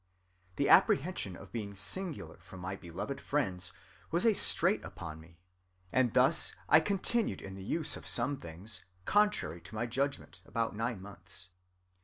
[0.55, 3.71] The apprehension of being singular from my beloved friends
[4.09, 5.37] was a strait upon me;
[5.91, 10.75] and thus I continued in the use of some things, contrary to my judgment, about
[10.75, 11.49] nine months.